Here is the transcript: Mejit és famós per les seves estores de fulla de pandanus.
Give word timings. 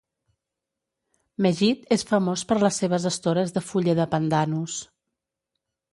Mejit 1.45 1.85
és 1.97 2.05
famós 2.13 2.45
per 2.53 2.57
les 2.63 2.79
seves 2.83 3.07
estores 3.13 3.53
de 3.59 3.67
fulla 3.69 3.99
de 4.01 4.11
pandanus. 4.15 4.79